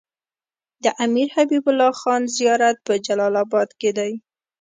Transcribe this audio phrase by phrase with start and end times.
[0.83, 4.11] د امير حبيب الله خان زيارت په جلال اباد کی دی